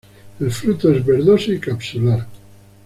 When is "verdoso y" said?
1.05-1.59